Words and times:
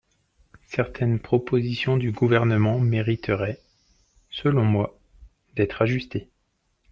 Certaines 0.65 1.19
propositions 1.19 1.95
du 1.95 2.11
Gouvernement 2.11 2.79
mériteraient, 2.79 3.61
selon 4.31 4.63
moi, 4.65 4.97
d’être 5.55 5.83
ajustées. 5.83 6.27